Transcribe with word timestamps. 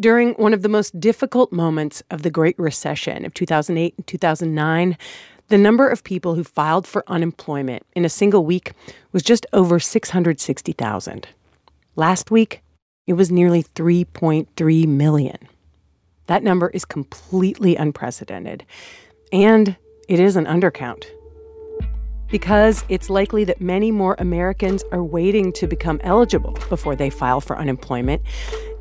During 0.00 0.34
one 0.34 0.54
of 0.54 0.62
the 0.62 0.68
most 0.68 1.00
difficult 1.00 1.50
moments 1.50 2.04
of 2.08 2.22
the 2.22 2.30
Great 2.30 2.56
Recession 2.56 3.24
of 3.24 3.34
2008 3.34 3.94
and 3.96 4.06
2009, 4.06 4.96
the 5.48 5.58
number 5.58 5.88
of 5.88 6.04
people 6.04 6.36
who 6.36 6.44
filed 6.44 6.86
for 6.86 7.02
unemployment 7.08 7.84
in 7.96 8.04
a 8.04 8.08
single 8.08 8.44
week 8.44 8.74
was 9.10 9.24
just 9.24 9.44
over 9.52 9.80
660,000. 9.80 11.26
Last 11.96 12.30
week, 12.30 12.62
it 13.08 13.14
was 13.14 13.32
nearly 13.32 13.64
3.3 13.64 14.86
million. 14.86 15.38
That 16.28 16.44
number 16.44 16.68
is 16.68 16.84
completely 16.84 17.74
unprecedented, 17.74 18.64
and 19.32 19.76
it 20.08 20.20
is 20.20 20.36
an 20.36 20.44
undercount. 20.44 21.06
Because 22.30 22.84
it's 22.88 23.10
likely 23.10 23.42
that 23.44 23.60
many 23.60 23.90
more 23.90 24.14
Americans 24.20 24.84
are 24.92 25.02
waiting 25.02 25.52
to 25.54 25.66
become 25.66 25.98
eligible 26.04 26.56
before 26.68 26.94
they 26.94 27.10
file 27.10 27.40
for 27.40 27.58
unemployment, 27.58 28.22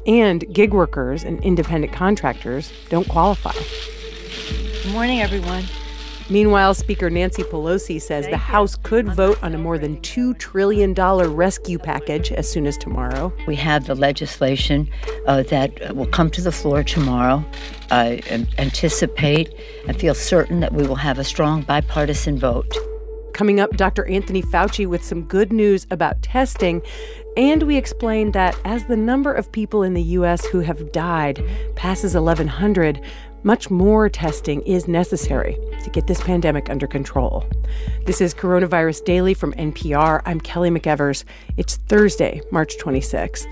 and 0.08 0.52
gig 0.54 0.74
workers 0.74 1.24
and 1.24 1.44
independent 1.44 1.94
contractors 1.94 2.72
don't 2.90 3.08
qualify. 3.08 3.54
Good 4.84 4.94
morning, 4.94 5.22
everyone. 5.22 5.66
Meanwhile, 6.30 6.74
Speaker 6.74 7.10
Nancy 7.10 7.44
Pelosi 7.44 8.02
says 8.02 8.28
the 8.28 8.36
House 8.38 8.76
could 8.76 9.08
vote 9.08 9.42
on 9.42 9.54
a 9.54 9.58
more 9.58 9.78
than 9.78 9.98
$2 10.02 10.38
trillion 10.38 10.94
rescue 10.94 11.80
package 11.80 12.34
as 12.34 12.50
soon 12.50 12.68
as 12.68 12.78
tomorrow. 12.78 13.32
We 13.48 13.56
have 13.56 13.88
the 13.88 13.96
legislation 13.96 14.90
uh, 15.26 15.44
that 15.44 15.96
will 15.96 16.08
come 16.08 16.30
to 16.32 16.42
the 16.42 16.52
floor 16.52 16.84
tomorrow. 16.84 17.46
I 17.92 18.22
anticipate 18.58 19.54
and 19.88 19.98
feel 19.98 20.14
certain 20.14 20.60
that 20.60 20.74
we 20.74 20.86
will 20.86 20.96
have 20.96 21.18
a 21.18 21.24
strong 21.24 21.62
bipartisan 21.62 22.38
vote. 22.38 22.76
Coming 23.38 23.60
up, 23.60 23.78
Dr. 23.78 24.04
Anthony 24.08 24.42
Fauci 24.42 24.88
with 24.88 25.04
some 25.04 25.22
good 25.22 25.54
news 25.54 25.86
about 25.92 26.24
testing. 26.24 26.82
And 27.38 27.62
we 27.62 27.78
explain 27.78 28.32
that 28.32 28.60
as 28.66 28.86
the 28.86 28.98
number 28.98 29.32
of 29.32 29.52
people 29.52 29.84
in 29.84 29.94
the 29.94 30.02
U.S. 30.02 30.44
who 30.48 30.62
have 30.62 30.92
died 30.92 31.46
passes 31.76 32.16
1,100, 32.16 33.00
much 33.44 33.70
more 33.70 34.10
testing 34.10 34.64
is 34.64 34.88
necessary 34.88 35.56
to 35.84 35.90
get 35.92 36.08
this 36.08 36.20
pandemic 36.20 36.72
under 36.72 36.88
control. 36.88 37.48
This 38.08 38.22
is 38.22 38.34
Coronavirus 38.34 39.06
Daily 39.06 39.36
from 39.36 39.54
NPR. 39.54 40.24
I'm 40.26 40.42
Kelly 40.42 40.72
McEvers. 40.72 41.24
It's 41.58 41.76
Thursday, 41.76 42.42
March 42.52 42.76
26th. 42.80 43.46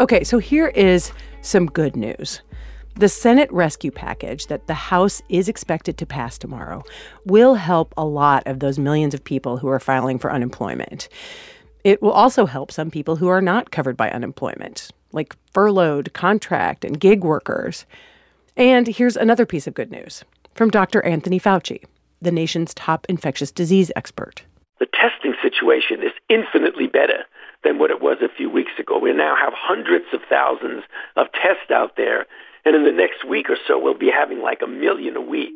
Okay, 0.00 0.24
so 0.24 0.38
here 0.38 0.68
is 0.68 1.12
some 1.42 1.66
good 1.66 1.96
news. 1.96 2.40
The 2.94 3.08
Senate 3.08 3.50
rescue 3.50 3.90
package 3.90 4.46
that 4.48 4.66
the 4.66 4.74
House 4.74 5.22
is 5.30 5.48
expected 5.48 5.96
to 5.96 6.06
pass 6.06 6.36
tomorrow 6.36 6.84
will 7.24 7.54
help 7.54 7.94
a 7.96 8.04
lot 8.04 8.46
of 8.46 8.60
those 8.60 8.78
millions 8.78 9.14
of 9.14 9.24
people 9.24 9.56
who 9.56 9.68
are 9.68 9.80
filing 9.80 10.18
for 10.18 10.30
unemployment. 10.30 11.08
It 11.84 12.02
will 12.02 12.12
also 12.12 12.44
help 12.44 12.70
some 12.70 12.90
people 12.90 13.16
who 13.16 13.28
are 13.28 13.40
not 13.40 13.70
covered 13.70 13.96
by 13.96 14.10
unemployment, 14.10 14.90
like 15.10 15.34
furloughed, 15.52 16.12
contract, 16.12 16.84
and 16.84 17.00
gig 17.00 17.24
workers. 17.24 17.86
And 18.56 18.86
here's 18.86 19.16
another 19.16 19.46
piece 19.46 19.66
of 19.66 19.74
good 19.74 19.90
news 19.90 20.22
from 20.54 20.70
Dr. 20.70 21.02
Anthony 21.04 21.40
Fauci, 21.40 21.84
the 22.20 22.30
nation's 22.30 22.74
top 22.74 23.06
infectious 23.08 23.50
disease 23.50 23.90
expert. 23.96 24.42
The 24.78 24.86
testing 24.86 25.34
situation 25.42 26.02
is 26.02 26.12
infinitely 26.28 26.88
better 26.88 27.24
than 27.64 27.78
what 27.78 27.90
it 27.90 28.02
was 28.02 28.18
a 28.20 28.34
few 28.36 28.50
weeks 28.50 28.72
ago. 28.78 28.98
We 28.98 29.12
now 29.12 29.34
have 29.34 29.54
hundreds 29.56 30.06
of 30.12 30.20
thousands 30.28 30.84
of 31.16 31.28
tests 31.32 31.70
out 31.72 31.96
there, 31.96 32.26
and 32.64 32.76
in 32.76 32.84
the 32.84 32.92
next 32.92 33.24
week 33.28 33.50
or 33.50 33.56
so, 33.66 33.78
we'll 33.78 33.98
be 33.98 34.10
having 34.10 34.40
like 34.40 34.60
a 34.62 34.66
million 34.66 35.16
a 35.16 35.20
week. 35.20 35.54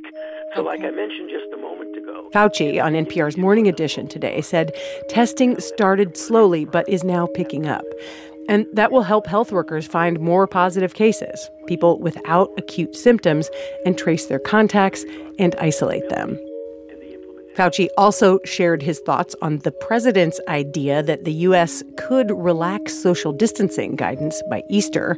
So, 0.55 0.62
like 0.62 0.81
I 0.81 0.91
mentioned 0.91 1.31
just 1.31 1.53
a 1.53 1.57
moment 1.57 1.97
ago, 1.97 2.29
Fauci 2.33 2.83
on 2.83 2.93
NPR's 2.93 3.37
Morning 3.37 3.69
Edition 3.69 4.09
today 4.09 4.41
said 4.41 4.73
testing 5.09 5.61
started 5.61 6.17
slowly 6.17 6.65
but 6.65 6.89
is 6.89 7.05
now 7.05 7.27
picking 7.27 7.67
up. 7.67 7.85
And 8.48 8.67
that 8.73 8.93
will 8.93 9.03
help 9.03 9.27
health 9.27 9.51
workers 9.51 9.87
find 9.87 10.21
more 10.21 10.47
positive 10.47 10.95
cases, 10.95 11.51
people 11.67 11.98
without 11.98 12.51
acute 12.57 12.95
symptoms, 12.95 13.51
and 13.85 13.98
trace 13.98 14.27
their 14.27 14.39
contacts 14.39 15.05
and 15.39 15.57
isolate 15.57 16.09
them. 16.11 16.39
Fauci 17.57 17.89
also 17.97 18.39
shared 18.45 18.83
his 18.83 19.01
thoughts 19.01 19.35
on 19.41 19.59
the 19.59 19.73
president's 19.73 20.39
idea 20.47 21.03
that 21.03 21.25
the 21.25 21.33
U.S. 21.33 21.83
could 21.97 22.30
relax 22.30 22.95
social 22.95 23.33
distancing 23.33 23.97
guidance 23.97 24.42
by 24.51 24.63
Easter. 24.69 25.17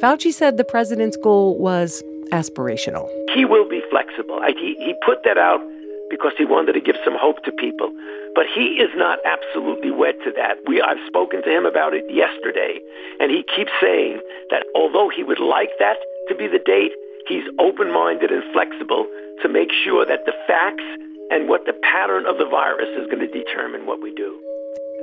Fauci 0.00 0.32
said 0.32 0.56
the 0.56 0.64
president's 0.64 1.16
goal 1.18 1.58
was 1.58 2.02
aspirational. 2.32 3.04
He 3.34 3.44
will 3.44 3.68
be 3.68 3.82
flexible. 3.90 4.40
He, 4.56 4.74
he 4.78 4.94
put 5.04 5.24
that 5.24 5.36
out 5.36 5.60
because 6.08 6.32
he 6.38 6.46
wanted 6.46 6.72
to 6.72 6.80
give 6.80 6.96
some 7.04 7.16
hope 7.20 7.44
to 7.44 7.52
people. 7.52 7.92
But 8.34 8.46
he 8.48 8.80
is 8.80 8.88
not 8.96 9.18
absolutely 9.26 9.90
wed 9.90 10.14
to 10.24 10.32
that. 10.36 10.56
We, 10.66 10.80
I've 10.80 11.04
spoken 11.06 11.42
to 11.42 11.50
him 11.50 11.66
about 11.66 11.92
it 11.92 12.08
yesterday, 12.08 12.80
and 13.20 13.30
he 13.30 13.44
keeps 13.44 13.72
saying 13.80 14.20
that 14.48 14.64
although 14.74 15.10
he 15.14 15.22
would 15.22 15.40
like 15.40 15.70
that 15.78 15.96
to 16.28 16.34
be 16.34 16.48
the 16.48 16.64
date, 16.64 16.92
he's 17.28 17.44
open 17.58 17.92
minded 17.92 18.30
and 18.30 18.42
flexible 18.54 19.06
to 19.42 19.48
make 19.48 19.68
sure 19.84 20.06
that 20.06 20.24
the 20.24 20.34
facts 20.46 20.84
and 21.30 21.46
what 21.48 21.66
the 21.66 21.76
pattern 21.84 22.24
of 22.24 22.38
the 22.38 22.48
virus 22.48 22.88
is 22.96 23.06
going 23.12 23.20
to 23.20 23.28
determine 23.28 23.84
what 23.84 24.00
we 24.00 24.14
do. 24.14 24.32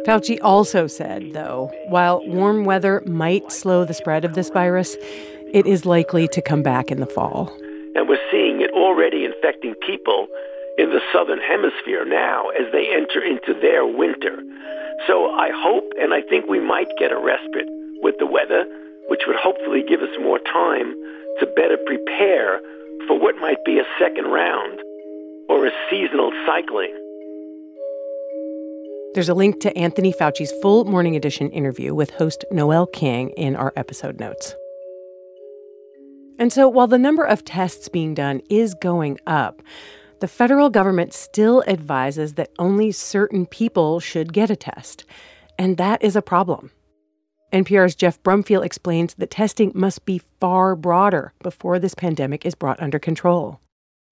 Fauci 0.06 0.38
also 0.42 0.88
said, 0.88 1.34
though, 1.34 1.72
while 1.90 2.26
warm 2.26 2.64
weather 2.64 3.02
might 3.06 3.52
slow 3.52 3.84
the 3.84 3.94
spread 3.94 4.24
of 4.24 4.36
this 4.36 4.50
virus, 4.50 4.96
it 5.54 5.66
is 5.66 5.86
likely 5.86 6.28
to 6.30 6.42
come 6.42 6.64
back 6.64 6.92
in 6.92 7.00
the 7.00 7.06
fall. 7.06 7.52
And 7.96 8.08
we're 8.08 8.20
seeing 8.32 8.62
it 8.62 8.72
already 8.72 9.26
infecting 9.26 9.76
people 9.86 10.28
in 10.78 10.92
the 10.92 11.02
southern 11.12 11.40
hemisphere 11.40 12.06
now 12.06 12.50
as 12.50 12.72
they 12.72 12.88
enter 12.94 13.22
into 13.22 13.54
their 13.60 13.86
winter. 13.86 14.38
So 15.08 15.32
I 15.32 15.50
hope 15.54 15.92
and 16.00 16.14
I 16.14 16.22
think 16.22 16.48
we 16.48 16.60
might 16.60 16.90
get 17.00 17.12
a 17.12 17.18
respite 17.18 17.68
with 18.02 18.16
the 18.20 18.28
weather, 18.28 18.66
which 19.10 19.22
would 19.28 19.38
hopefully 19.38 19.84
give 19.88 20.02
us 20.02 20.16
more 20.22 20.40
time 20.40 20.94
to 21.40 21.46
better 21.56 21.78
prepare 21.86 22.60
for 23.08 23.20
what 23.20 23.36
might 23.38 23.64
be 23.66 23.80
a 23.80 23.88
second 24.00 24.26
round 24.26 24.80
or 25.50 25.66
a 25.66 25.72
seasonal 25.90 26.32
cycling. 26.46 26.94
There's 29.18 29.30
a 29.30 29.34
link 29.34 29.62
to 29.62 29.76
Anthony 29.76 30.14
Fauci's 30.14 30.54
full 30.62 30.86
Morning 30.86 31.16
Edition 31.16 31.50
interview 31.50 31.96
with 31.96 32.12
host 32.12 32.46
Noel 32.52 32.86
King 32.86 33.32
in 33.32 33.56
our 33.56 33.74
episode 33.76 34.20
notes. 34.20 34.54
And 36.38 36.54
so, 36.54 36.70
while 36.70 36.86
the 36.86 37.00
number 37.00 37.24
of 37.24 37.44
tests 37.44 37.90
being 37.90 38.14
done 38.14 38.42
is 38.48 38.76
going 38.76 39.18
up, 39.26 39.64
the 40.20 40.28
federal 40.28 40.70
government 40.70 41.16
still 41.16 41.64
advises 41.66 42.36
that 42.36 42.52
only 42.60 42.92
certain 42.92 43.48
people 43.48 44.00
should 44.00 44.34
get 44.34 44.52
a 44.52 44.56
test. 44.56 45.04
And 45.58 45.78
that 45.78 46.04
is 46.04 46.16
a 46.16 46.22
problem. 46.22 46.70
NPR's 47.52 47.96
Geoff 47.96 48.22
Brumfiel 48.22 48.64
explains 48.64 49.16
that 49.16 49.32
testing 49.32 49.72
must 49.74 50.06
be 50.06 50.22
far 50.40 50.76
broader 50.76 51.34
before 51.42 51.80
this 51.80 51.96
pandemic 51.96 52.46
is 52.46 52.54
brought 52.54 52.80
under 52.80 53.00
control. 53.00 53.62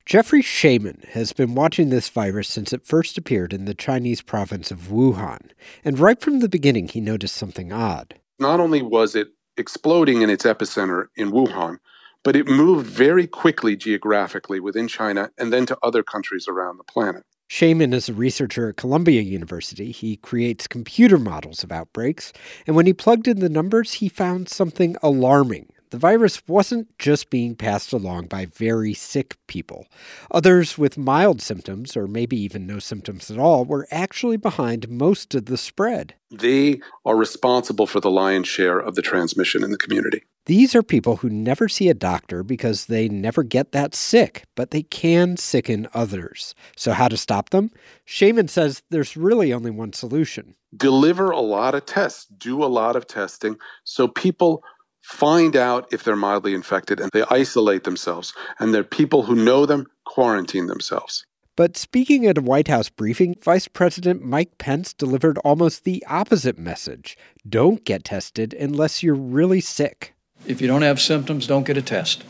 Jeffrey 0.05 0.43
Shaman 0.43 1.01
has 1.13 1.33
been 1.33 1.55
watching 1.55 1.89
this 1.89 2.09
virus 2.09 2.47
since 2.47 2.71
it 2.71 2.85
first 2.85 3.17
appeared 3.17 3.51
in 3.51 3.65
the 3.65 3.73
Chinese 3.73 4.21
province 4.21 4.69
of 4.69 4.89
Wuhan. 4.89 5.49
And 5.83 5.97
right 5.97 6.21
from 6.21 6.41
the 6.41 6.49
beginning, 6.49 6.89
he 6.89 7.01
noticed 7.01 7.35
something 7.35 7.73
odd. 7.73 8.13
Not 8.37 8.59
only 8.59 8.83
was 8.83 9.15
it 9.15 9.29
exploding 9.57 10.21
in 10.21 10.29
its 10.29 10.45
epicenter 10.45 11.07
in 11.15 11.31
Wuhan, 11.31 11.79
but 12.23 12.35
it 12.35 12.47
moved 12.47 12.85
very 12.85 13.25
quickly 13.25 13.75
geographically 13.75 14.59
within 14.59 14.87
China 14.87 15.31
and 15.39 15.51
then 15.51 15.65
to 15.65 15.77
other 15.81 16.03
countries 16.03 16.47
around 16.47 16.77
the 16.77 16.83
planet. 16.83 17.23
Shaman 17.47 17.91
is 17.91 18.07
a 18.07 18.13
researcher 18.13 18.69
at 18.69 18.77
Columbia 18.77 19.21
University. 19.21 19.91
He 19.91 20.17
creates 20.17 20.67
computer 20.67 21.17
models 21.17 21.63
of 21.63 21.71
outbreaks, 21.71 22.31
and 22.67 22.75
when 22.75 22.85
he 22.85 22.93
plugged 22.93 23.27
in 23.27 23.39
the 23.39 23.49
numbers, 23.49 23.93
he 23.93 24.09
found 24.09 24.49
something 24.49 24.97
alarming 25.01 25.71
the 25.89 25.97
virus 25.97 26.41
wasn't 26.47 26.97
just 26.97 27.29
being 27.29 27.55
passed 27.55 27.93
along 27.93 28.27
by 28.27 28.45
very 28.45 28.93
sick 28.93 29.37
people. 29.47 29.87
Others 30.31 30.77
with 30.77 30.97
mild 30.97 31.41
symptoms, 31.41 31.95
or 31.95 32.07
maybe 32.07 32.37
even 32.37 32.67
no 32.67 32.79
symptoms 32.79 33.29
at 33.31 33.37
all, 33.37 33.65
were 33.65 33.87
actually 33.91 34.37
behind 34.37 34.89
most 34.89 35.35
of 35.35 35.45
the 35.45 35.57
spread. 35.57 36.15
They 36.31 36.81
are 37.05 37.15
responsible 37.15 37.87
for 37.87 37.99
the 37.99 38.11
lion's 38.11 38.47
share 38.47 38.79
of 38.79 38.95
the 38.95 39.01
transmission 39.01 39.63
in 39.63 39.71
the 39.71 39.77
community. 39.77 40.23
These 40.47 40.75
are 40.75 40.83
people 40.83 41.17
who 41.17 41.29
never 41.29 41.67
see 41.67 41.89
a 41.89 41.95
doctor 41.95 42.43
because 42.43 42.85
they 42.85 43.09
never 43.09 43.41
get 43.41 43.71
that 43.71 43.95
sick, 43.95 44.43
but 44.53 44.69
they 44.69 44.83
can 44.83 45.37
sicken 45.37 45.87
others. 45.91 46.53
So, 46.75 46.91
how 46.91 47.07
to 47.07 47.17
stop 47.17 47.49
them? 47.49 47.71
Shaman 48.05 48.47
says 48.47 48.83
there's 48.91 49.17
really 49.17 49.51
only 49.51 49.71
one 49.71 49.93
solution 49.93 50.55
deliver 50.75 51.31
a 51.31 51.39
lot 51.39 51.75
of 51.75 51.85
tests, 51.85 52.25
do 52.25 52.63
a 52.63 52.67
lot 52.67 52.95
of 52.95 53.07
testing 53.07 53.57
so 53.83 54.07
people 54.07 54.63
find 55.05 55.55
out 55.55 55.87
if 55.93 56.03
they're 56.03 56.15
mildly 56.15 56.55
infected 56.55 56.99
and 56.99 57.11
they 57.13 57.23
isolate 57.29 57.83
themselves. 57.83 58.33
And 58.59 58.73
their 58.73 58.83
people 58.83 59.23
who 59.23 59.35
know 59.35 59.65
them 59.65 59.85
quarantine 60.03 60.65
themselves. 60.65 61.25
But 61.55 61.77
speaking 61.77 62.25
at 62.25 62.37
a 62.37 62.41
White 62.41 62.67
House 62.67 62.89
briefing, 62.89 63.35
Vice 63.41 63.67
President 63.67 64.23
Mike 64.23 64.57
Pence 64.57 64.93
delivered 64.93 65.37
almost 65.39 65.83
the 65.83 66.03
opposite 66.09 66.57
message 66.57 67.17
don't 67.47 67.85
get 67.85 68.03
tested 68.03 68.53
unless 68.55 69.03
you're 69.03 69.13
really 69.13 69.61
sick. 69.61 70.15
If 70.47 70.59
you 70.59 70.67
don't 70.67 70.81
have 70.81 70.99
symptoms, 70.99 71.47
don't 71.47 71.65
get 71.65 71.77
a 71.77 71.81
test. 71.81 72.23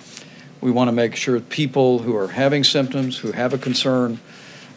We 0.62 0.70
want 0.70 0.90
to 0.90 0.92
make 0.92 1.16
sure 1.16 1.40
people 1.40 2.00
who 2.00 2.16
are 2.16 2.28
having 2.28 2.64
symptoms, 2.64 3.18
who 3.18 3.32
have 3.32 3.54
a 3.54 3.58
concern, 3.58 4.20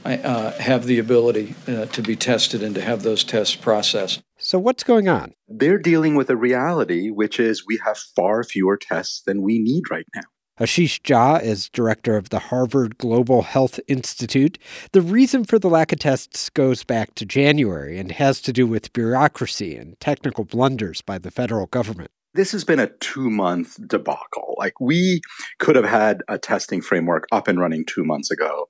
uh, 0.05 0.53
have 0.53 0.87
the 0.87 0.99
ability 0.99 1.55
uh, 1.67 1.87
to 1.87 2.03
be 2.03 2.17
tested 2.17 2.63
and 2.63 2.75
to 2.75 2.81
have 2.81 3.03
those 3.03 3.25
tests 3.25 3.57
processed. 3.57 4.23
So, 4.39 4.59
what's 4.59 4.85
going 4.85 5.09
on? 5.09 5.35
They're 5.49 5.79
dealing 5.79 6.15
with 6.15 6.31
a 6.31 6.37
reality, 6.37 7.11
which 7.11 7.41
is 7.41 7.67
we 7.67 7.81
have 7.85 7.99
far 7.99 8.45
fewer 8.45 8.77
tests 8.77 9.23
than 9.23 9.43
we 9.43 9.59
need 9.59 9.91
right 9.91 10.07
now. 10.15 10.23
Ashish 10.61 11.01
Jha 11.03 11.41
is 11.41 11.69
director 11.69 12.17
of 12.17 12.31
the 12.31 12.41
Harvard 12.41 12.99
Global 12.99 13.43
Health 13.43 13.79
Institute. 13.87 14.59
The 14.91 15.01
reason 15.01 15.45
for 15.45 15.57
the 15.59 15.69
lack 15.69 15.93
of 15.93 16.01
tests 16.01 16.51
goes 16.51 16.83
back 16.83 17.15
to 17.15 17.25
January 17.25 17.97
and 17.99 18.11
has 18.11 18.41
to 18.43 18.53
do 18.53 18.67
with 18.67 18.93
bureaucracy 18.93 19.77
and 19.77 19.99
technical 20.01 20.45
blunders 20.45 21.01
by 21.01 21.19
the 21.19 21.31
federal 21.31 21.67
government. 21.67 22.11
This 22.35 22.51
has 22.53 22.65
been 22.65 22.81
a 22.81 22.89
two 22.89 23.31
month 23.31 23.79
debacle. 23.89 24.57
Like, 24.59 24.81
we 24.81 25.21
could 25.59 25.77
have 25.77 25.85
had 25.85 26.23
a 26.29 26.39
testing 26.39 26.81
framework 26.83 27.27
up 27.31 27.47
and 27.47 27.61
running 27.61 27.85
two 27.85 28.05
months 28.05 28.31
ago. 28.31 28.69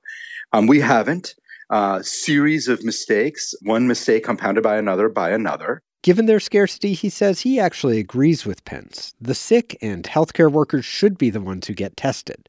Um, 0.53 0.67
we 0.67 0.81
haven't. 0.81 1.35
Uh, 1.71 2.01
series 2.03 2.67
of 2.69 2.83
mistakes, 2.83 3.55
one 3.63 3.87
mistake 3.87 4.25
compounded 4.25 4.65
by 4.65 4.79
another 4.79 5.09
by 5.09 5.31
another. 5.31 5.83
Given 6.03 6.27
their 6.27 6.41
scarcity, 6.41 6.95
he 6.95 7.11
says 7.11 7.41
he 7.41 7.59
actually 7.59 7.99
agrees 7.99 8.47
with 8.47 8.65
Pence. 8.65 9.15
The 9.21 9.35
sick 9.35 9.77
and 9.83 10.05
healthcare 10.05 10.51
workers 10.51 10.85
should 10.85 11.19
be 11.19 11.29
the 11.29 11.41
ones 11.41 11.67
who 11.67 11.75
get 11.75 11.97
tested. 11.97 12.49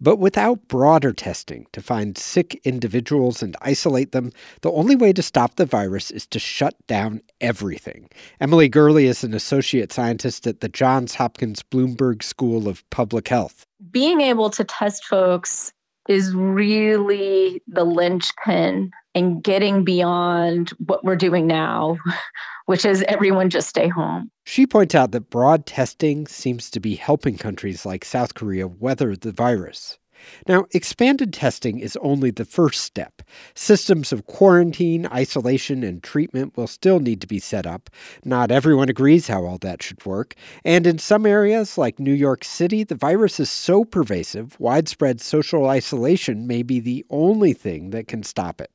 But 0.00 0.18
without 0.18 0.68
broader 0.68 1.12
testing 1.14 1.66
to 1.72 1.80
find 1.80 2.18
sick 2.18 2.60
individuals 2.62 3.42
and 3.42 3.56
isolate 3.62 4.12
them, 4.12 4.32
the 4.60 4.70
only 4.70 4.96
way 4.96 5.14
to 5.14 5.22
stop 5.22 5.56
the 5.56 5.64
virus 5.64 6.10
is 6.10 6.26
to 6.26 6.38
shut 6.38 6.74
down 6.86 7.22
everything. 7.40 8.10
Emily 8.38 8.68
Gurley 8.68 9.06
is 9.06 9.24
an 9.24 9.32
associate 9.32 9.92
scientist 9.92 10.46
at 10.46 10.60
the 10.60 10.68
Johns 10.68 11.14
Hopkins 11.14 11.62
Bloomberg 11.62 12.22
School 12.22 12.68
of 12.68 12.88
Public 12.90 13.28
Health. 13.28 13.66
Being 13.90 14.20
able 14.20 14.50
to 14.50 14.62
test 14.62 15.06
folks 15.06 15.72
is 16.08 16.34
really 16.34 17.62
the 17.68 17.84
linchpin 17.84 18.90
in 19.14 19.40
getting 19.40 19.84
beyond 19.84 20.70
what 20.86 21.04
we're 21.04 21.16
doing 21.16 21.46
now, 21.46 21.98
which 22.66 22.84
is 22.84 23.04
everyone 23.08 23.50
just 23.50 23.68
stay 23.68 23.88
home. 23.88 24.30
She 24.44 24.66
points 24.66 24.94
out 24.94 25.12
that 25.12 25.30
broad 25.30 25.66
testing 25.66 26.26
seems 26.26 26.70
to 26.70 26.80
be 26.80 26.94
helping 26.94 27.36
countries 27.36 27.84
like 27.84 28.04
South 28.04 28.34
Korea 28.34 28.66
weather 28.68 29.16
the 29.16 29.32
virus. 29.32 29.98
Now, 30.46 30.66
expanded 30.72 31.32
testing 31.32 31.78
is 31.78 31.96
only 32.00 32.30
the 32.30 32.44
first 32.44 32.82
step. 32.82 33.22
Systems 33.54 34.12
of 34.12 34.26
quarantine, 34.26 35.06
isolation, 35.06 35.82
and 35.82 36.02
treatment 36.02 36.56
will 36.56 36.66
still 36.66 37.00
need 37.00 37.20
to 37.20 37.26
be 37.26 37.38
set 37.38 37.66
up. 37.66 37.90
Not 38.24 38.50
everyone 38.50 38.88
agrees 38.88 39.28
how 39.28 39.44
all 39.44 39.58
that 39.58 39.82
should 39.82 40.04
work. 40.04 40.34
And 40.64 40.86
in 40.86 40.98
some 40.98 41.26
areas, 41.26 41.78
like 41.78 41.98
New 41.98 42.12
York 42.12 42.44
City, 42.44 42.84
the 42.84 42.94
virus 42.94 43.40
is 43.40 43.50
so 43.50 43.84
pervasive, 43.84 44.58
widespread 44.58 45.20
social 45.20 45.66
isolation 45.68 46.46
may 46.46 46.62
be 46.62 46.80
the 46.80 47.04
only 47.10 47.52
thing 47.52 47.90
that 47.90 48.08
can 48.08 48.22
stop 48.22 48.60
it. 48.60 48.70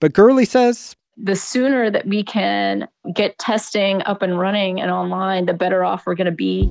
But 0.00 0.12
Gurley 0.12 0.44
says 0.44 0.96
the 1.16 1.36
sooner 1.36 1.90
that 1.90 2.06
we 2.06 2.24
can 2.24 2.88
get 3.14 3.38
testing 3.38 4.02
up 4.02 4.22
and 4.22 4.38
running 4.38 4.80
and 4.80 4.90
online, 4.90 5.46
the 5.46 5.52
better 5.52 5.84
off 5.84 6.06
we're 6.06 6.14
going 6.14 6.26
to 6.26 6.32
be. 6.32 6.70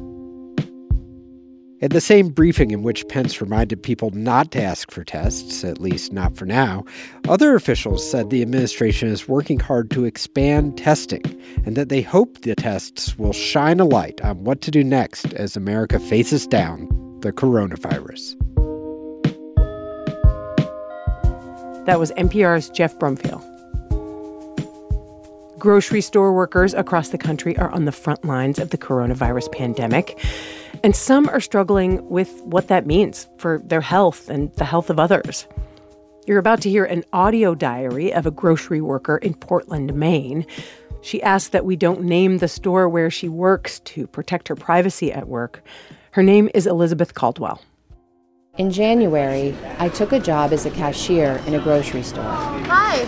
At 1.83 1.89
the 1.89 2.01
same 2.01 2.29
briefing 2.29 2.69
in 2.69 2.83
which 2.83 3.07
Pence 3.07 3.41
reminded 3.41 3.81
people 3.81 4.11
not 4.11 4.51
to 4.51 4.61
ask 4.61 4.91
for 4.91 5.03
tests, 5.03 5.63
at 5.63 5.81
least 5.81 6.13
not 6.13 6.37
for 6.37 6.45
now, 6.45 6.85
other 7.27 7.55
officials 7.55 8.07
said 8.07 8.29
the 8.29 8.43
administration 8.43 9.09
is 9.09 9.27
working 9.27 9.59
hard 9.59 9.89
to 9.91 10.05
expand 10.05 10.77
testing 10.77 11.23
and 11.65 11.75
that 11.75 11.89
they 11.89 12.03
hope 12.03 12.41
the 12.41 12.53
tests 12.53 13.17
will 13.17 13.33
shine 13.33 13.79
a 13.79 13.85
light 13.85 14.21
on 14.21 14.43
what 14.43 14.61
to 14.61 14.69
do 14.69 14.83
next 14.83 15.33
as 15.33 15.57
America 15.57 15.99
faces 15.99 16.45
down 16.45 16.87
the 17.21 17.31
coronavirus. 17.31 18.37
That 21.87 21.99
was 21.99 22.11
NPR's 22.11 22.69
Geoff 22.69 22.99
Brumfiel. 22.99 23.43
Grocery 25.57 26.01
store 26.01 26.31
workers 26.31 26.75
across 26.75 27.09
the 27.09 27.17
country 27.17 27.57
are 27.57 27.71
on 27.71 27.85
the 27.85 27.91
front 27.91 28.23
lines 28.23 28.59
of 28.59 28.69
the 28.69 28.77
coronavirus 28.77 29.51
pandemic. 29.51 30.19
And 30.83 30.95
some 30.95 31.29
are 31.29 31.39
struggling 31.39 32.09
with 32.09 32.41
what 32.41 32.67
that 32.69 32.87
means 32.87 33.27
for 33.37 33.61
their 33.63 33.81
health 33.81 34.29
and 34.29 34.51
the 34.55 34.65
health 34.65 34.89
of 34.89 34.99
others. 34.99 35.47
You're 36.25 36.39
about 36.39 36.61
to 36.61 36.69
hear 36.69 36.85
an 36.85 37.03
audio 37.13 37.53
diary 37.53 38.11
of 38.13 38.25
a 38.25 38.31
grocery 38.31 38.81
worker 38.81 39.17
in 39.17 39.35
Portland, 39.35 39.93
Maine. 39.93 40.45
She 41.01 41.21
asked 41.21 41.51
that 41.51 41.65
we 41.65 41.75
don't 41.75 42.03
name 42.03 42.37
the 42.39 42.47
store 42.47 42.89
where 42.89 43.11
she 43.11 43.29
works 43.29 43.79
to 43.81 44.07
protect 44.07 44.47
her 44.47 44.55
privacy 44.55 45.11
at 45.11 45.27
work. 45.27 45.63
Her 46.11 46.23
name 46.23 46.49
is 46.53 46.65
Elizabeth 46.65 47.13
Caldwell. 47.13 47.61
In 48.57 48.71
January, 48.71 49.55
I 49.77 49.89
took 49.89 50.11
a 50.11 50.19
job 50.19 50.51
as 50.51 50.65
a 50.65 50.71
cashier 50.71 51.41
in 51.47 51.53
a 51.53 51.59
grocery 51.59 52.03
store. 52.03 52.23
Hi. 52.23 53.05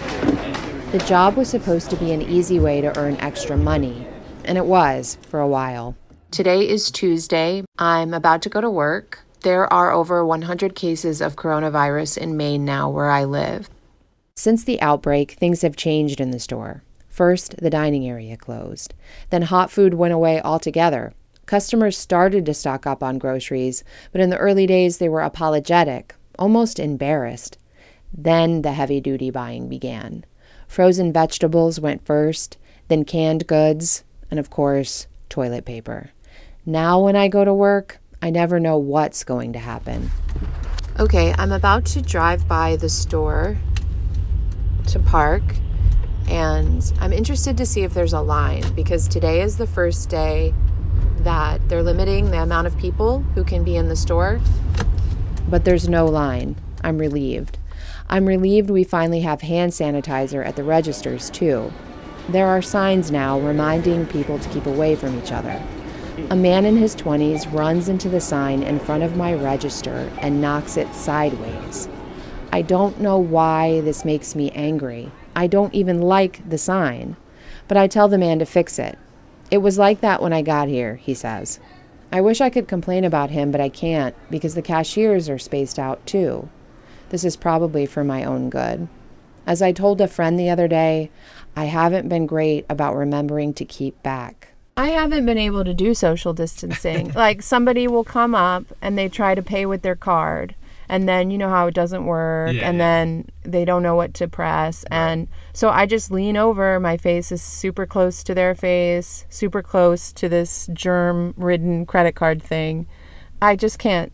The 0.91 0.99
job 0.99 1.35
was 1.35 1.49
supposed 1.49 1.89
to 1.89 1.95
be 1.95 2.11
an 2.11 2.21
easy 2.21 2.59
way 2.59 2.81
to 2.81 2.97
earn 2.97 3.17
extra 3.17 3.57
money, 3.57 4.07
and 4.45 4.57
it 4.57 4.65
was 4.65 5.17
for 5.27 5.39
a 5.39 5.47
while. 5.47 5.95
Today 6.33 6.67
is 6.67 6.89
Tuesday. 6.89 7.63
I'm 7.77 8.11
about 8.11 8.41
to 8.41 8.49
go 8.49 8.59
to 8.59 8.67
work. 8.67 9.23
There 9.43 9.71
are 9.71 9.91
over 9.91 10.25
100 10.25 10.73
cases 10.73 11.21
of 11.21 11.35
coronavirus 11.35 12.17
in 12.17 12.35
Maine 12.35 12.65
now, 12.65 12.89
where 12.89 13.11
I 13.11 13.23
live. 13.23 13.69
Since 14.35 14.63
the 14.63 14.81
outbreak, 14.81 15.33
things 15.33 15.61
have 15.61 15.75
changed 15.75 16.19
in 16.19 16.31
the 16.31 16.39
store. 16.39 16.81
First, 17.07 17.57
the 17.57 17.69
dining 17.69 18.09
area 18.09 18.35
closed. 18.35 18.95
Then, 19.29 19.43
hot 19.43 19.69
food 19.69 19.93
went 19.93 20.15
away 20.15 20.41
altogether. 20.41 21.13
Customers 21.45 21.95
started 21.95 22.47
to 22.47 22.55
stock 22.55 22.87
up 22.87 23.03
on 23.03 23.19
groceries, 23.19 23.83
but 24.11 24.19
in 24.19 24.31
the 24.31 24.37
early 24.37 24.65
days 24.65 24.97
they 24.97 25.09
were 25.09 25.21
apologetic, 25.21 26.15
almost 26.39 26.79
embarrassed. 26.79 27.59
Then 28.11 28.63
the 28.63 28.71
heavy 28.71 28.99
duty 28.99 29.29
buying 29.29 29.69
began. 29.69 30.25
Frozen 30.67 31.13
vegetables 31.13 31.79
went 31.79 32.03
first, 32.03 32.57
then 32.87 33.05
canned 33.05 33.45
goods, 33.45 34.03
and 34.31 34.39
of 34.39 34.49
course, 34.49 35.05
toilet 35.29 35.65
paper. 35.65 36.09
Now, 36.65 37.01
when 37.01 37.17
I 37.17 37.27
go 37.27 37.43
to 37.43 37.53
work, 37.53 37.99
I 38.21 38.29
never 38.29 38.57
know 38.57 38.77
what's 38.77 39.25
going 39.25 39.51
to 39.51 39.59
happen. 39.59 40.09
Okay, 40.97 41.35
I'm 41.37 41.51
about 41.51 41.85
to 41.87 42.01
drive 42.01 42.47
by 42.47 42.77
the 42.77 42.87
store 42.87 43.57
to 44.87 44.99
park, 44.99 45.43
and 46.29 46.93
I'm 47.01 47.11
interested 47.11 47.57
to 47.57 47.65
see 47.65 47.81
if 47.81 47.93
there's 47.93 48.13
a 48.13 48.21
line 48.21 48.63
because 48.75 49.09
today 49.09 49.41
is 49.41 49.57
the 49.57 49.67
first 49.67 50.07
day 50.07 50.53
that 51.17 51.67
they're 51.67 51.83
limiting 51.83 52.31
the 52.31 52.41
amount 52.41 52.67
of 52.67 52.77
people 52.77 53.19
who 53.35 53.43
can 53.43 53.65
be 53.65 53.75
in 53.75 53.89
the 53.89 53.97
store. 53.97 54.39
But 55.49 55.65
there's 55.65 55.89
no 55.89 56.05
line. 56.05 56.55
I'm 56.81 56.97
relieved. 56.97 57.57
I'm 58.07 58.25
relieved 58.25 58.69
we 58.69 58.85
finally 58.85 59.19
have 59.21 59.41
hand 59.41 59.73
sanitizer 59.73 60.45
at 60.45 60.55
the 60.55 60.63
registers, 60.63 61.29
too. 61.29 61.73
There 62.29 62.47
are 62.47 62.61
signs 62.61 63.11
now 63.11 63.37
reminding 63.37 64.05
people 64.05 64.39
to 64.39 64.49
keep 64.49 64.65
away 64.65 64.95
from 64.95 65.19
each 65.19 65.33
other. 65.33 65.61
A 66.29 66.35
man 66.35 66.63
in 66.63 66.77
his 66.77 66.95
20s 66.95 67.51
runs 67.51 67.89
into 67.89 68.07
the 68.07 68.21
sign 68.21 68.61
in 68.61 68.77
front 68.77 69.01
of 69.01 69.17
my 69.17 69.33
register 69.33 70.11
and 70.19 70.39
knocks 70.39 70.77
it 70.77 70.93
sideways. 70.93 71.89
I 72.51 72.61
don't 72.61 73.01
know 73.01 73.17
why 73.17 73.81
this 73.81 74.05
makes 74.05 74.35
me 74.35 74.51
angry. 74.51 75.11
I 75.35 75.47
don't 75.47 75.73
even 75.73 76.01
like 76.01 76.47
the 76.47 76.59
sign. 76.59 77.17
But 77.67 77.77
I 77.77 77.87
tell 77.87 78.07
the 78.07 78.19
man 78.19 78.37
to 78.37 78.45
fix 78.45 78.77
it. 78.77 78.99
It 79.49 79.57
was 79.57 79.79
like 79.79 80.01
that 80.01 80.21
when 80.21 80.33
I 80.33 80.43
got 80.43 80.67
here, 80.67 80.97
he 80.97 81.15
says. 81.15 81.59
I 82.11 82.21
wish 82.21 82.41
I 82.41 82.51
could 82.51 82.67
complain 82.67 83.03
about 83.03 83.31
him, 83.31 83.51
but 83.51 83.61
I 83.61 83.69
can't 83.69 84.15
because 84.29 84.53
the 84.53 84.61
cashiers 84.61 85.29
are 85.29 85.39
spaced 85.39 85.79
out 85.79 86.05
too. 86.05 86.47
This 87.09 87.23
is 87.23 87.35
probably 87.35 87.87
for 87.87 88.03
my 88.03 88.23
own 88.23 88.51
good. 88.51 88.87
As 89.47 89.63
I 89.63 89.71
told 89.71 89.99
a 89.99 90.07
friend 90.07 90.37
the 90.37 90.49
other 90.51 90.67
day, 90.67 91.09
I 91.55 91.65
haven't 91.65 92.07
been 92.07 92.27
great 92.27 92.67
about 92.69 92.95
remembering 92.95 93.55
to 93.55 93.65
keep 93.65 94.01
back. 94.03 94.52
I 94.75 94.89
haven't 94.89 95.25
been 95.25 95.37
able 95.37 95.63
to 95.63 95.73
do 95.73 95.93
social 95.93 96.33
distancing. 96.33 97.11
like 97.15 97.41
somebody 97.41 97.87
will 97.87 98.03
come 98.03 98.33
up 98.33 98.65
and 98.81 98.97
they 98.97 99.09
try 99.09 99.35
to 99.35 99.41
pay 99.41 99.65
with 99.65 99.81
their 99.81 99.95
card 99.95 100.55
and 100.89 101.07
then 101.07 101.31
you 101.31 101.37
know 101.37 101.49
how 101.49 101.67
it 101.67 101.73
doesn't 101.73 102.05
work 102.05 102.53
yeah, 102.53 102.69
and 102.69 102.77
yeah. 102.77 102.83
then 102.83 103.29
they 103.43 103.65
don't 103.65 103.83
know 103.83 103.95
what 103.95 104.13
to 104.13 104.27
press 104.27 104.83
right. 104.91 104.97
and 104.97 105.27
so 105.53 105.69
I 105.69 105.85
just 105.85 106.11
lean 106.11 106.35
over, 106.35 106.79
my 106.79 106.97
face 106.97 107.31
is 107.31 107.41
super 107.41 107.85
close 107.85 108.23
to 108.23 108.33
their 108.33 108.55
face, 108.55 109.25
super 109.29 109.61
close 109.61 110.11
to 110.13 110.27
this 110.27 110.67
germ-ridden 110.73 111.85
credit 111.85 112.15
card 112.15 112.41
thing. 112.41 112.87
I 113.39 113.55
just 113.55 113.77
can't 113.77 114.11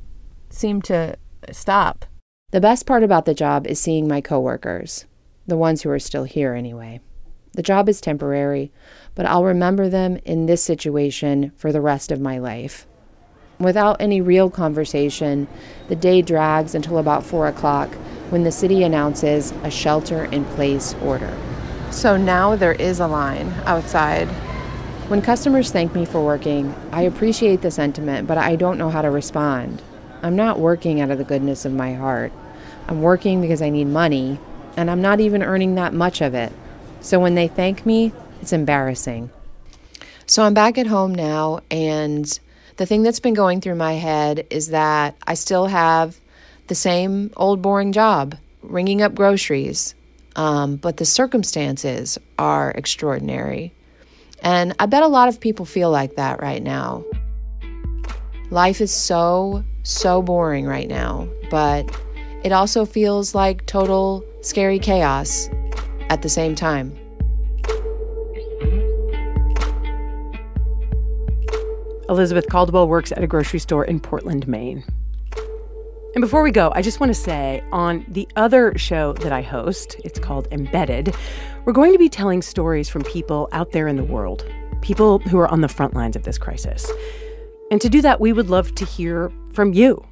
seem 0.50 0.82
to 0.84 1.16
stop. 1.52 2.06
The 2.52 2.60
best 2.60 2.86
part 2.86 3.04
about 3.04 3.26
the 3.26 3.34
job 3.34 3.68
is 3.68 3.80
seeing 3.80 4.08
my 4.08 4.20
coworkers, 4.20 5.06
the 5.48 5.58
ones 5.58 5.82
who 5.82 5.90
are 5.92 6.00
still 6.00 6.26
here 6.26 6.54
anyway. 6.54 7.00
The 7.54 7.64
job 7.64 7.90
is 7.90 8.00
temporary, 8.00 8.72
but 9.16 9.26
I'll 9.26 9.44
remember 9.44 9.90
them 9.90 10.18
in 10.26 10.46
this 10.46 10.64
situation 10.64 11.52
for 11.58 11.72
the 11.72 11.82
rest 11.82 12.12
of 12.12 12.22
my 12.22 12.38
life. 12.38 12.86
Without 13.60 14.00
any 14.00 14.22
real 14.22 14.50
conversation, 14.50 15.48
the 15.90 15.96
day 15.96 16.22
drags 16.22 16.74
until 16.74 16.98
about 16.98 17.26
4 17.26 17.48
o'clock 17.48 17.94
when 18.30 18.44
the 18.44 18.52
city 18.52 18.84
announces 18.84 19.52
a 19.64 19.70
shelter 19.72 20.26
in 20.26 20.46
place 20.46 20.94
order. 21.04 21.36
So 21.92 22.16
now 22.16 22.56
there 22.56 22.74
is 22.74 23.00
a 23.00 23.08
line 23.08 23.52
outside. 23.66 24.28
When 25.10 25.22
customers 25.22 25.72
thank 25.72 25.96
me 25.96 26.06
for 26.06 26.24
working, 26.24 26.76
I 26.92 27.02
appreciate 27.02 27.62
the 27.62 27.72
sentiment, 27.72 28.28
but 28.28 28.38
I 28.38 28.56
don't 28.56 28.78
know 28.78 28.92
how 28.92 29.02
to 29.02 29.10
respond. 29.10 29.82
I'm 30.22 30.36
not 30.36 30.60
working 30.60 31.02
out 31.02 31.10
of 31.10 31.18
the 31.18 31.24
goodness 31.24 31.66
of 31.66 31.74
my 31.74 31.96
heart. 31.96 32.32
I'm 32.88 33.02
working 33.02 33.42
because 33.42 33.62
I 33.62 33.70
need 33.70 33.88
money, 33.88 34.40
and 34.78 34.90
I'm 34.90 35.02
not 35.02 35.20
even 35.20 35.42
earning 35.42 35.76
that 35.76 35.94
much 35.94 36.22
of 36.22 36.34
it. 36.36 36.54
So 37.02 37.20
when 37.20 37.36
they 37.36 37.48
thank 37.48 37.86
me, 37.86 38.12
it's 38.42 38.54
embarrassing. 38.54 39.30
So 40.26 40.44
I'm 40.44 40.54
back 40.54 40.78
at 40.78 40.88
home 40.88 41.16
now, 41.16 41.62
and 41.72 42.40
the 42.78 42.86
thing 42.86 43.04
that's 43.04 43.20
been 43.20 43.34
going 43.34 43.62
through 43.62 43.76
my 43.76 43.94
head 43.94 44.46
is 44.50 44.68
that 44.68 45.16
I 45.26 45.34
still 45.34 45.66
have 45.66 46.20
the 46.68 46.76
same 46.76 47.32
old 47.36 47.62
boring 47.62 47.92
job, 47.92 48.36
ringing 48.62 49.02
up 49.02 49.16
groceries, 49.16 49.96
um, 50.36 50.76
but 50.76 50.98
the 50.98 51.06
circumstances 51.06 52.18
are 52.38 52.72
extraordinary. 52.72 53.74
And 54.44 54.76
I 54.80 54.86
bet 54.86 55.04
a 55.04 55.08
lot 55.08 55.28
of 55.30 55.40
people 55.40 55.66
feel 55.66 55.90
like 55.90 56.16
that 56.16 56.42
right 56.42 56.62
now. 56.62 57.04
Life 58.52 58.82
is 58.82 58.94
so, 58.94 59.64
so 59.84 60.22
boring 60.22 60.66
right 60.66 60.88
now, 60.88 61.28
but 61.50 61.90
it 62.44 62.52
also 62.52 62.86
feels 62.86 63.36
like 63.36 63.66
total 63.66 64.24
scary 64.42 64.80
chaos 64.80 65.50
at 66.10 66.22
the 66.22 66.30
same 66.30 66.56
time. 66.56 66.98
Elizabeth 72.10 72.48
Caldwell 72.50 72.88
works 72.88 73.12
at 73.12 73.24
a 73.24 73.28
grocery 73.28 73.60
store 73.60 73.86
in 73.86 74.00
Portland, 74.00 74.48
Maine. 74.48 74.84
And 76.16 76.22
before 76.22 76.42
we 76.42 76.50
go, 76.50 76.72
I 76.74 76.82
just 76.82 77.00
want 77.00 77.12
to 77.12 77.14
say 77.14 77.64
on 77.72 78.04
the 78.08 78.28
other 78.36 78.76
show 78.78 79.14
that 79.14 79.32
I 79.32 79.44
host, 79.44 79.96
it's 80.04 80.18
called 80.18 80.48
Embedded, 80.52 81.16
we're 81.66 81.74
going 81.74 81.92
to 81.92 82.00
be 82.00 82.10
telling 82.10 82.42
stories 82.42 82.90
from 82.90 83.04
people 83.04 83.48
out 83.52 83.74
there 83.74 83.88
in 83.88 83.96
the 83.96 84.04
world, 84.04 84.44
people 84.82 85.20
who 85.20 85.38
are 85.38 85.48
on 85.50 85.62
the 85.62 85.68
front 85.68 85.94
lines 85.94 86.16
of 86.16 86.24
this 86.24 86.40
crisis. 86.40 86.92
And 87.70 87.80
to 87.80 87.90
do 87.90 88.02
that, 88.02 88.20
we 88.20 88.34
would 88.34 88.50
love 88.50 88.74
to 88.76 88.86
hear 88.86 89.32
from 89.54 89.74
you. 89.74 90.04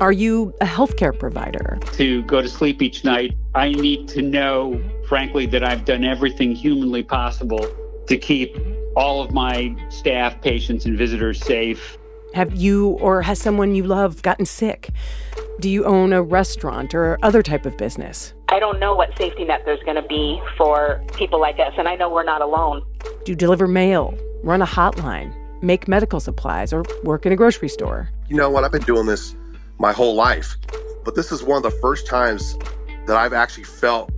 Are 0.00 0.10
you 0.10 0.52
a 0.60 0.66
healthcare 0.66 1.16
provider? 1.16 1.78
To 1.92 2.22
go 2.24 2.42
to 2.42 2.48
sleep 2.48 2.82
each 2.82 3.04
night, 3.04 3.36
I 3.54 3.68
need 3.70 4.08
to 4.08 4.22
know, 4.22 4.82
frankly, 5.10 5.44
that 5.44 5.64
I've 5.64 5.84
done 5.84 6.04
everything 6.04 6.54
humanly 6.54 7.02
possible 7.02 7.66
to 8.06 8.16
keep 8.16 8.56
all 8.94 9.20
of 9.20 9.32
my 9.32 9.74
staff, 9.88 10.40
patients, 10.40 10.86
and 10.86 10.96
visitors 10.96 11.44
safe. 11.44 11.98
Have 12.32 12.54
you 12.54 12.90
or 13.00 13.20
has 13.22 13.40
someone 13.40 13.74
you 13.74 13.82
love 13.82 14.22
gotten 14.22 14.46
sick? 14.46 14.90
Do 15.58 15.68
you 15.68 15.84
own 15.84 16.12
a 16.12 16.22
restaurant 16.22 16.94
or 16.94 17.18
other 17.24 17.42
type 17.42 17.66
of 17.66 17.76
business? 17.76 18.34
I 18.50 18.60
don't 18.60 18.78
know 18.78 18.94
what 18.94 19.10
safety 19.18 19.44
net 19.44 19.62
there's 19.64 19.82
going 19.82 20.00
to 20.00 20.08
be 20.08 20.40
for 20.56 21.04
people 21.16 21.40
like 21.40 21.58
us, 21.58 21.72
and 21.76 21.88
I 21.88 21.96
know 21.96 22.08
we're 22.08 22.22
not 22.22 22.40
alone. 22.40 22.86
Do 23.24 23.32
you 23.32 23.36
deliver 23.36 23.66
mail, 23.66 24.16
run 24.44 24.62
a 24.62 24.66
hotline, 24.66 25.34
make 25.60 25.88
medical 25.88 26.20
supplies, 26.20 26.72
or 26.72 26.84
work 27.02 27.26
in 27.26 27.32
a 27.32 27.36
grocery 27.36 27.68
store? 27.68 28.08
You 28.28 28.36
know 28.36 28.48
what? 28.48 28.62
I've 28.62 28.70
been 28.70 28.82
doing 28.82 29.06
this 29.06 29.34
my 29.78 29.90
whole 29.90 30.14
life, 30.14 30.56
but 31.04 31.16
this 31.16 31.32
is 31.32 31.42
one 31.42 31.56
of 31.56 31.64
the 31.64 31.76
first 31.80 32.06
times 32.06 32.56
that 33.08 33.16
I've 33.16 33.32
actually 33.32 33.64
felt 33.64 34.12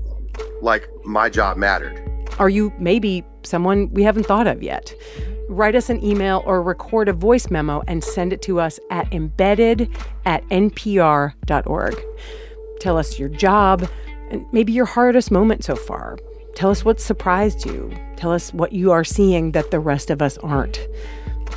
like 0.62 0.88
my 1.04 1.28
job 1.28 1.56
mattered. 1.56 2.00
Are 2.38 2.48
you 2.48 2.72
maybe 2.78 3.24
someone 3.42 3.92
we 3.92 4.02
haven't 4.02 4.24
thought 4.24 4.46
of 4.46 4.62
yet? 4.62 4.94
Write 5.48 5.74
us 5.74 5.90
an 5.90 6.02
email 6.02 6.42
or 6.46 6.62
record 6.62 7.08
a 7.08 7.12
voice 7.12 7.50
memo 7.50 7.82
and 7.86 8.02
send 8.02 8.32
it 8.32 8.40
to 8.42 8.58
us 8.58 8.80
at 8.90 9.12
embedded 9.12 9.90
at 10.24 10.42
npr.org. 10.48 11.96
Tell 12.80 12.96
us 12.96 13.18
your 13.18 13.28
job 13.28 13.86
and 14.30 14.46
maybe 14.52 14.72
your 14.72 14.86
hardest 14.86 15.30
moment 15.30 15.62
so 15.62 15.76
far. 15.76 16.18
Tell 16.54 16.70
us 16.70 16.84
what 16.84 17.00
surprised 17.00 17.66
you. 17.66 17.94
Tell 18.16 18.32
us 18.32 18.52
what 18.52 18.72
you 18.72 18.92
are 18.92 19.04
seeing 19.04 19.52
that 19.52 19.70
the 19.70 19.80
rest 19.80 20.10
of 20.10 20.22
us 20.22 20.38
aren't. 20.38 20.80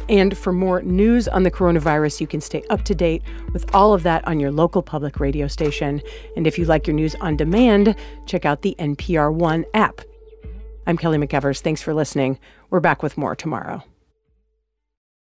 And 0.09 0.37
for 0.37 0.53
more 0.53 0.81
news 0.81 1.27
on 1.27 1.43
the 1.43 1.51
coronavirus, 1.51 2.21
you 2.21 2.27
can 2.27 2.41
stay 2.41 2.63
up 2.69 2.83
to 2.83 2.95
date 2.95 3.23
with 3.53 3.73
all 3.73 3.93
of 3.93 4.03
that 4.03 4.27
on 4.27 4.39
your 4.39 4.51
local 4.51 4.81
public 4.81 5.19
radio 5.19 5.47
station. 5.47 6.01
And 6.35 6.45
if 6.45 6.57
you 6.57 6.65
like 6.65 6.87
your 6.87 6.95
news 6.95 7.15
on 7.15 7.37
demand, 7.37 7.95
check 8.25 8.45
out 8.45 8.61
the 8.61 8.75
NPR 8.79 9.33
One 9.33 9.65
app. 9.73 10.01
I'm 10.87 10.97
Kelly 10.97 11.17
McEvers. 11.17 11.61
Thanks 11.61 11.81
for 11.81 11.93
listening. 11.93 12.39
We're 12.69 12.79
back 12.79 13.01
with 13.01 13.17
more 13.17 13.35
tomorrow. 13.35 13.83